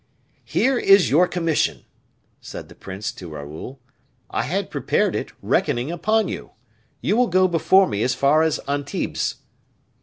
[0.45, 1.85] "Here is your commission,"
[2.39, 3.79] said the prince to Raoul.
[4.31, 6.53] "I had prepared it, reckoning upon you.
[7.01, 9.35] You will go before me as far as Antibes."